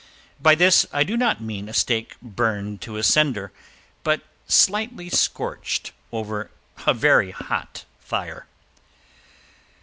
By 0.41 0.55
this 0.55 0.87
I 0.91 1.03
do 1.03 1.15
not 1.15 1.41
mean 1.43 1.69
a 1.69 1.75
steak 1.75 2.19
burned 2.23 2.81
to 2.81 2.97
a 2.97 3.03
cinder, 3.03 3.51
but 4.03 4.23
slightly 4.47 5.11
scorched 5.11 5.91
over 6.11 6.49
a 6.87 6.93
very 6.95 7.29
hot 7.29 7.85
fire. 7.99 8.47